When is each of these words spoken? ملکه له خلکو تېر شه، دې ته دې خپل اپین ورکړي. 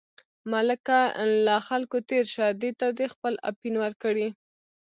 ملکه 0.51 0.99
له 1.45 1.55
خلکو 1.67 1.97
تېر 2.09 2.25
شه، 2.33 2.45
دې 2.61 2.71
ته 2.79 2.87
دې 2.97 3.07
خپل 3.13 3.33
اپین 3.49 3.73
ورکړي. 3.83 4.27